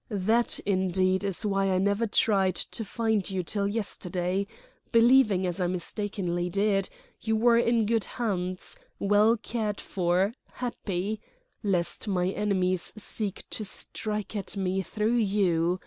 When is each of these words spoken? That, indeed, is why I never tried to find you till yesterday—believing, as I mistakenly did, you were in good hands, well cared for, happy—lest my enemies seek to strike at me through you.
That, 0.09 0.57
indeed, 0.65 1.23
is 1.23 1.45
why 1.45 1.69
I 1.69 1.77
never 1.77 2.07
tried 2.07 2.55
to 2.55 2.83
find 2.83 3.29
you 3.29 3.43
till 3.43 3.67
yesterday—believing, 3.67 5.45
as 5.45 5.61
I 5.61 5.67
mistakenly 5.67 6.49
did, 6.49 6.89
you 7.21 7.35
were 7.35 7.59
in 7.59 7.85
good 7.85 8.05
hands, 8.05 8.75
well 8.97 9.37
cared 9.37 9.79
for, 9.79 10.33
happy—lest 10.53 12.07
my 12.07 12.29
enemies 12.29 12.93
seek 12.97 13.47
to 13.51 13.63
strike 13.63 14.35
at 14.35 14.57
me 14.57 14.81
through 14.81 15.17
you. 15.17 15.79